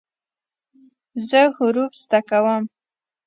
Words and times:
زه 1.29 1.41
حروف 1.57 1.91
زده 2.03 2.19
کوم. 2.29 2.63